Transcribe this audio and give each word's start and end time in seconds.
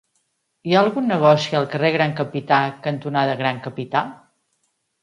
Hi 0.69 0.73
ha 0.73 0.79
algun 0.85 1.05
negoci 1.11 1.59
al 1.59 1.69
carrer 1.75 1.91
Gran 1.97 2.17
Capità 2.23 2.63
cantonada 2.89 3.39
Gran 3.45 3.65
Capità? 3.69 4.05